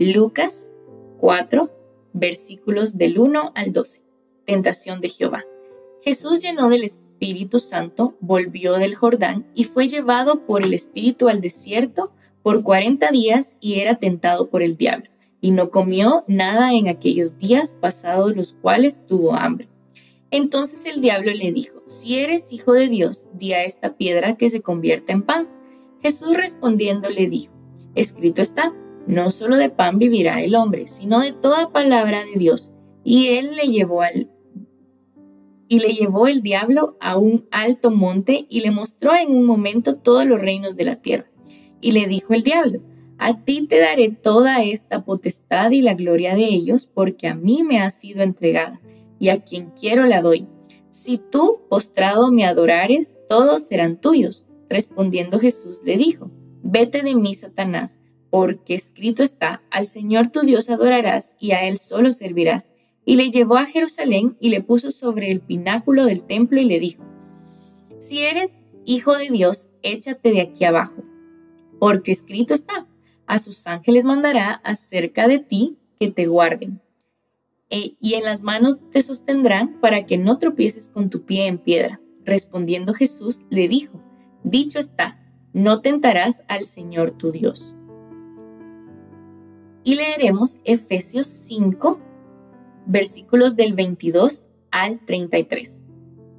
Lucas 0.00 0.70
4, 1.18 1.72
versículos 2.12 2.98
del 2.98 3.18
1 3.18 3.50
al 3.56 3.72
12. 3.72 4.00
Tentación 4.44 5.00
de 5.00 5.08
Jehová. 5.08 5.44
Jesús 6.04 6.40
llenó 6.40 6.68
del 6.68 6.84
Espíritu 6.84 7.58
Santo, 7.58 8.14
volvió 8.20 8.74
del 8.74 8.94
Jordán 8.94 9.50
y 9.56 9.64
fue 9.64 9.88
llevado 9.88 10.46
por 10.46 10.62
el 10.64 10.72
Espíritu 10.72 11.28
al 11.28 11.40
desierto 11.40 12.12
por 12.44 12.62
cuarenta 12.62 13.10
días 13.10 13.56
y 13.58 13.80
era 13.80 13.96
tentado 13.96 14.50
por 14.50 14.62
el 14.62 14.76
diablo. 14.76 15.10
Y 15.40 15.50
no 15.50 15.72
comió 15.72 16.24
nada 16.28 16.74
en 16.74 16.86
aquellos 16.86 17.36
días 17.36 17.72
pasados 17.72 18.36
los 18.36 18.52
cuales 18.52 19.04
tuvo 19.04 19.34
hambre. 19.34 19.68
Entonces 20.30 20.84
el 20.84 21.00
diablo 21.00 21.32
le 21.34 21.50
dijo, 21.50 21.82
si 21.86 22.20
eres 22.20 22.52
hijo 22.52 22.72
de 22.72 22.86
Dios, 22.86 23.28
di 23.32 23.52
a 23.52 23.64
esta 23.64 23.96
piedra 23.96 24.36
que 24.36 24.48
se 24.48 24.60
convierta 24.62 25.12
en 25.12 25.22
pan. 25.22 25.48
Jesús 26.02 26.36
respondiendo 26.36 27.10
le 27.10 27.28
dijo, 27.28 27.52
escrito 27.96 28.42
está, 28.42 28.72
no 29.08 29.30
solo 29.30 29.56
de 29.56 29.70
pan 29.70 29.98
vivirá 29.98 30.42
el 30.42 30.54
hombre, 30.54 30.86
sino 30.86 31.20
de 31.20 31.32
toda 31.32 31.72
palabra 31.72 32.24
de 32.24 32.38
Dios. 32.38 32.74
Y 33.02 33.28
él 33.28 33.56
le 33.56 33.68
llevó 33.68 34.02
al 34.02 34.30
y 35.70 35.80
le 35.80 35.94
llevó 35.94 36.28
el 36.28 36.42
diablo 36.42 36.96
a 37.00 37.16
un 37.16 37.46
alto 37.50 37.90
monte 37.90 38.46
y 38.48 38.60
le 38.60 38.70
mostró 38.70 39.14
en 39.14 39.32
un 39.32 39.44
momento 39.44 39.96
todos 39.96 40.26
los 40.26 40.40
reinos 40.40 40.76
de 40.76 40.84
la 40.84 40.96
tierra. 40.96 41.30
Y 41.80 41.92
le 41.92 42.06
dijo 42.06 42.34
el 42.34 42.42
diablo, 42.42 42.82
a 43.18 43.44
ti 43.44 43.66
te 43.66 43.78
daré 43.78 44.10
toda 44.10 44.62
esta 44.62 45.04
potestad 45.04 45.70
y 45.70 45.82
la 45.82 45.94
gloria 45.94 46.34
de 46.34 46.44
ellos, 46.44 46.86
porque 46.86 47.28
a 47.28 47.34
mí 47.34 47.62
me 47.62 47.80
ha 47.80 47.90
sido 47.90 48.22
entregada, 48.22 48.80
y 49.18 49.28
a 49.28 49.42
quien 49.42 49.70
quiero 49.78 50.06
la 50.06 50.22
doy. 50.22 50.46
Si 50.90 51.18
tú, 51.18 51.60
postrado, 51.68 52.30
me 52.30 52.46
adorares, 52.46 53.18
todos 53.28 53.66
serán 53.66 54.00
tuyos. 54.00 54.46
Respondiendo 54.70 55.38
Jesús 55.38 55.80
le 55.84 55.96
dijo, 55.96 56.30
vete 56.62 57.02
de 57.02 57.14
mí, 57.14 57.34
Satanás 57.34 57.98
porque 58.30 58.74
escrito 58.74 59.22
está, 59.22 59.62
al 59.70 59.86
Señor 59.86 60.28
tu 60.28 60.40
Dios 60.40 60.68
adorarás 60.68 61.34
y 61.38 61.52
a 61.52 61.66
Él 61.66 61.78
solo 61.78 62.12
servirás. 62.12 62.72
Y 63.04 63.16
le 63.16 63.30
llevó 63.30 63.56
a 63.56 63.64
Jerusalén 63.64 64.36
y 64.40 64.50
le 64.50 64.62
puso 64.62 64.90
sobre 64.90 65.30
el 65.30 65.40
pináculo 65.40 66.04
del 66.04 66.24
templo 66.24 66.60
y 66.60 66.64
le 66.64 66.78
dijo, 66.78 67.04
si 67.98 68.20
eres 68.20 68.58
hijo 68.84 69.16
de 69.16 69.30
Dios, 69.30 69.70
échate 69.82 70.30
de 70.30 70.42
aquí 70.42 70.64
abajo, 70.64 71.02
porque 71.78 72.12
escrito 72.12 72.54
está, 72.54 72.86
a 73.26 73.38
sus 73.38 73.66
ángeles 73.66 74.04
mandará 74.04 74.52
acerca 74.64 75.26
de 75.26 75.38
ti 75.38 75.78
que 75.98 76.10
te 76.10 76.26
guarden. 76.26 76.80
E, 77.70 77.92
y 78.00 78.14
en 78.14 78.24
las 78.24 78.42
manos 78.42 78.80
te 78.90 79.02
sostendrán 79.02 79.80
para 79.80 80.06
que 80.06 80.16
no 80.16 80.38
tropieces 80.38 80.88
con 80.88 81.10
tu 81.10 81.24
pie 81.24 81.46
en 81.46 81.58
piedra. 81.58 82.00
Respondiendo 82.24 82.94
Jesús, 82.94 83.44
le 83.50 83.68
dijo, 83.68 84.02
dicho 84.44 84.78
está, 84.78 85.18
no 85.52 85.80
tentarás 85.80 86.44
al 86.48 86.64
Señor 86.64 87.10
tu 87.12 87.32
Dios 87.32 87.77
y 89.84 89.94
leeremos 89.94 90.58
Efesios 90.64 91.26
5, 91.26 92.00
versículos 92.86 93.56
del 93.56 93.74
22 93.74 94.46
al 94.70 95.04
33. 95.04 95.82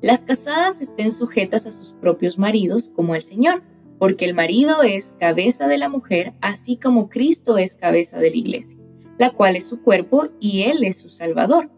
Las 0.02 0.22
casadas 0.22 0.80
estén 0.82 1.12
sujetas 1.12 1.66
a 1.66 1.72
sus 1.72 1.94
propios 1.94 2.38
maridos 2.38 2.90
como 2.90 3.16
el 3.16 3.22
Señor, 3.22 3.64
porque 3.98 4.26
el 4.26 4.34
marido 4.34 4.82
es 4.82 5.14
cabeza 5.20 5.68
de 5.68 5.78
la 5.78 5.90
mujer, 5.90 6.34
así 6.42 6.78
como 6.78 7.10
Cristo 7.10 7.58
es 7.58 7.76
cabeza 7.76 8.18
de 8.20 8.30
la 8.30 8.38
iglesia, 8.38 8.78
la 9.18 9.32
cual 9.32 9.58
es 9.58 9.66
su 9.66 9.82
cuerpo 9.82 10.30
y 10.40 10.64
Él 10.64 10.84
es 10.84 10.98
su 10.98 11.10
Salvador. 11.10 11.70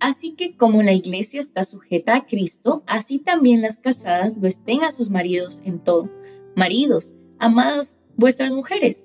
Así 0.00 0.34
que 0.34 0.56
como 0.56 0.82
la 0.82 0.92
iglesia 0.92 1.40
está 1.40 1.64
sujeta 1.64 2.16
a 2.16 2.26
Cristo, 2.26 2.84
así 2.86 3.18
también 3.18 3.62
las 3.62 3.78
casadas 3.78 4.36
lo 4.38 4.46
estén 4.46 4.84
a 4.84 4.90
sus 4.90 5.10
maridos 5.10 5.60
en 5.64 5.80
todo. 5.80 6.10
Maridos, 6.56 7.14
amados 7.38 7.96
vuestras 8.16 8.52
mujeres, 8.52 9.04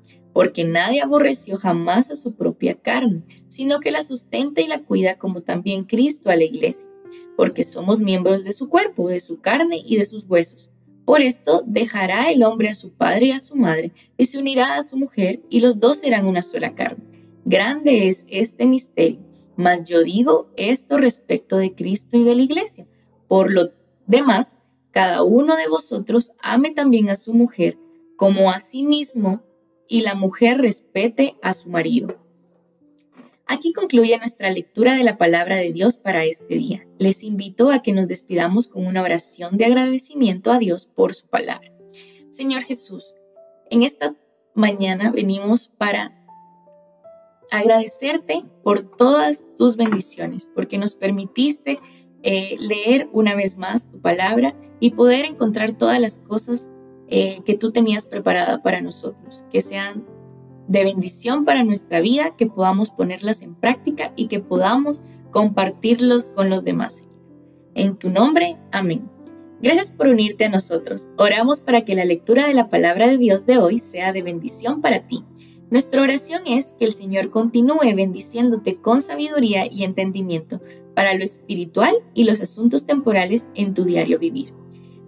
porque 0.33 0.63
nadie 0.63 1.01
aborreció 1.01 1.57
jamás 1.57 2.09
a 2.11 2.15
su 2.15 2.35
propia 2.35 2.75
carne, 2.75 3.23
sino 3.47 3.79
que 3.79 3.91
la 3.91 4.01
sustenta 4.01 4.61
y 4.61 4.67
la 4.67 4.83
cuida 4.83 5.17
como 5.17 5.41
también 5.41 5.83
Cristo 5.83 6.29
a 6.29 6.35
la 6.35 6.43
iglesia, 6.43 6.87
porque 7.35 7.63
somos 7.63 8.01
miembros 8.01 8.43
de 8.43 8.51
su 8.51 8.69
cuerpo, 8.69 9.09
de 9.09 9.19
su 9.19 9.39
carne 9.39 9.81
y 9.85 9.97
de 9.97 10.05
sus 10.05 10.25
huesos. 10.27 10.69
Por 11.05 11.21
esto 11.21 11.63
dejará 11.65 12.31
el 12.31 12.43
hombre 12.43 12.69
a 12.69 12.73
su 12.73 12.91
padre 12.91 13.27
y 13.27 13.31
a 13.31 13.39
su 13.39 13.55
madre, 13.55 13.91
y 14.17 14.25
se 14.25 14.37
unirá 14.37 14.75
a 14.75 14.83
su 14.83 14.97
mujer, 14.97 15.41
y 15.49 15.59
los 15.59 15.79
dos 15.79 15.97
serán 15.97 16.27
una 16.27 16.41
sola 16.41 16.75
carne. 16.75 17.03
Grande 17.43 18.07
es 18.07 18.25
este 18.29 18.65
misterio 18.65 19.31
mas 19.61 19.83
yo 19.83 20.03
digo 20.03 20.49
esto 20.55 20.97
respecto 20.97 21.57
de 21.57 21.75
Cristo 21.75 22.17
y 22.17 22.23
de 22.23 22.35
la 22.35 22.41
iglesia. 22.41 22.87
Por 23.27 23.51
lo 23.51 23.69
demás, 24.07 24.57
cada 24.91 25.23
uno 25.23 25.55
de 25.55 25.67
vosotros 25.67 26.33
ame 26.41 26.71
también 26.71 27.09
a 27.09 27.15
su 27.15 27.33
mujer 27.33 27.77
como 28.17 28.51
a 28.51 28.59
sí 28.59 28.83
mismo 28.83 29.41
y 29.87 30.01
la 30.01 30.15
mujer 30.15 30.59
respete 30.59 31.35
a 31.41 31.53
su 31.53 31.69
marido. 31.69 32.17
Aquí 33.45 33.73
concluye 33.73 34.17
nuestra 34.17 34.49
lectura 34.49 34.95
de 34.95 35.03
la 35.03 35.17
palabra 35.17 35.57
de 35.57 35.73
Dios 35.73 35.97
para 35.97 36.23
este 36.23 36.55
día. 36.55 36.87
Les 36.99 37.21
invito 37.21 37.69
a 37.69 37.81
que 37.81 37.91
nos 37.91 38.07
despidamos 38.07 38.67
con 38.67 38.85
una 38.87 39.01
oración 39.01 39.57
de 39.57 39.65
agradecimiento 39.65 40.53
a 40.53 40.57
Dios 40.57 40.85
por 40.85 41.13
su 41.13 41.27
palabra. 41.27 41.69
Señor 42.29 42.61
Jesús, 42.63 43.15
en 43.69 43.83
esta 43.83 44.15
mañana 44.55 45.11
venimos 45.11 45.67
para 45.67 46.17
agradecerte 47.51 48.45
por 48.63 48.89
todas 48.95 49.47
tus 49.57 49.75
bendiciones, 49.75 50.49
porque 50.55 50.77
nos 50.77 50.95
permitiste 50.95 51.79
eh, 52.23 52.55
leer 52.57 53.09
una 53.11 53.35
vez 53.35 53.57
más 53.57 53.91
tu 53.91 53.99
palabra 53.99 54.55
y 54.79 54.91
poder 54.91 55.25
encontrar 55.25 55.73
todas 55.73 55.99
las 55.99 56.19
cosas 56.19 56.69
eh, 57.11 57.41
que 57.45 57.55
tú 57.55 57.71
tenías 57.71 58.07
preparada 58.07 58.63
para 58.63 58.81
nosotros, 58.81 59.45
que 59.51 59.61
sean 59.61 60.03
de 60.67 60.83
bendición 60.83 61.45
para 61.45 61.63
nuestra 61.63 62.01
vida, 62.01 62.35
que 62.35 62.47
podamos 62.47 62.89
ponerlas 62.89 63.43
en 63.43 63.53
práctica 63.53 64.13
y 64.15 64.27
que 64.27 64.39
podamos 64.39 65.03
compartirlos 65.29 66.29
con 66.29 66.49
los 66.49 66.63
demás. 66.63 67.03
En 67.75 67.97
tu 67.97 68.09
nombre, 68.09 68.57
amén. 68.71 69.07
Gracias 69.61 69.91
por 69.91 70.07
unirte 70.07 70.45
a 70.45 70.49
nosotros. 70.49 71.09
Oramos 71.17 71.59
para 71.59 71.85
que 71.85 71.93
la 71.93 72.05
lectura 72.05 72.47
de 72.47 72.55
la 72.55 72.67
palabra 72.67 73.07
de 73.07 73.19
Dios 73.19 73.45
de 73.45 73.59
hoy 73.59 73.77
sea 73.77 74.11
de 74.11 74.23
bendición 74.23 74.81
para 74.81 75.05
ti 75.07 75.23
nuestra 75.71 76.01
oración 76.01 76.41
es 76.47 76.75
que 76.77 76.83
el 76.83 76.91
Señor 76.91 77.29
continúe 77.29 77.95
bendiciéndote 77.95 78.75
con 78.81 79.01
sabiduría 79.01 79.71
y 79.71 79.85
entendimiento 79.85 80.59
para 80.93 81.15
lo 81.15 81.23
espiritual 81.23 81.95
y 82.13 82.25
los 82.25 82.41
asuntos 82.41 82.85
temporales 82.85 83.47
en 83.55 83.73
tu 83.73 83.85
diario 83.85 84.19
vivir. 84.19 84.53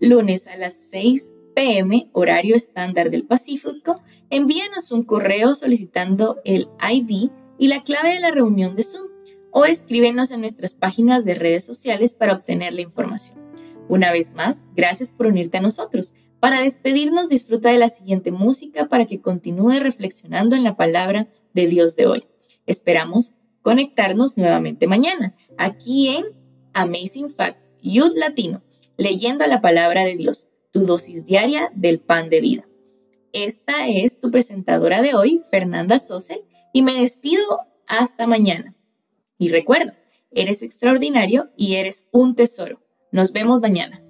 lunes 0.00 0.46
a 0.46 0.56
las 0.56 0.74
6 0.90 1.32
pm, 1.54 2.08
horario 2.12 2.54
estándar 2.54 3.10
del 3.10 3.24
Pacífico, 3.26 4.00
envíanos 4.30 4.92
un 4.92 5.02
correo 5.02 5.54
solicitando 5.54 6.40
el 6.44 6.68
ID 6.80 7.30
y 7.58 7.68
la 7.68 7.82
clave 7.82 8.14
de 8.14 8.20
la 8.20 8.30
reunión 8.30 8.76
de 8.76 8.82
Zoom 8.82 9.08
o 9.50 9.64
escríbenos 9.64 10.30
en 10.30 10.40
nuestras 10.40 10.74
páginas 10.74 11.24
de 11.24 11.34
redes 11.34 11.64
sociales 11.64 12.14
para 12.14 12.34
obtener 12.34 12.74
la 12.74 12.82
información. 12.82 13.38
Una 13.88 14.12
vez 14.12 14.34
más, 14.34 14.68
gracias 14.76 15.10
por 15.10 15.26
unirte 15.26 15.58
a 15.58 15.62
nosotros. 15.62 16.12
Para 16.40 16.60
despedirnos, 16.60 17.28
disfruta 17.28 17.70
de 17.70 17.78
la 17.78 17.88
siguiente 17.88 18.30
música 18.30 18.88
para 18.88 19.06
que 19.06 19.20
continúe 19.20 19.80
reflexionando 19.80 20.54
en 20.54 20.62
la 20.62 20.76
palabra 20.76 21.28
de 21.54 21.66
Dios 21.66 21.96
de 21.96 22.06
hoy. 22.06 22.24
Esperamos 22.66 23.34
conectarnos 23.62 24.36
nuevamente 24.36 24.86
mañana, 24.86 25.34
aquí 25.56 26.08
en 26.08 26.26
Amazing 26.74 27.30
Facts 27.30 27.72
Youth 27.82 28.14
Latino, 28.14 28.62
leyendo 28.98 29.46
la 29.46 29.62
palabra 29.62 30.04
de 30.04 30.16
Dios, 30.16 30.48
tu 30.70 30.84
dosis 30.84 31.24
diaria 31.24 31.72
del 31.74 32.00
pan 32.00 32.28
de 32.28 32.40
vida. 32.42 32.68
Esta 33.32 33.88
es 33.88 34.20
tu 34.20 34.30
presentadora 34.30 35.00
de 35.00 35.14
hoy, 35.14 35.40
Fernanda 35.50 35.98
Sosel, 35.98 36.42
y 36.72 36.82
me 36.82 37.00
despido 37.00 37.60
hasta 37.86 38.26
mañana. 38.26 38.74
Y 39.38 39.48
recuerda, 39.48 39.96
eres 40.30 40.62
extraordinario 40.62 41.50
y 41.56 41.76
eres 41.76 42.08
un 42.10 42.34
tesoro. 42.34 42.82
Nos 43.12 43.32
vemos 43.32 43.60
mañana. 43.60 44.02